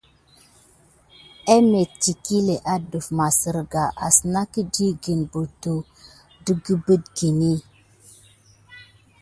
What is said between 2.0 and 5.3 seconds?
iŋklé adef masirka asna ki di kil